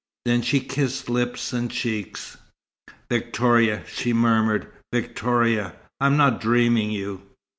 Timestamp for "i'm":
5.99-6.17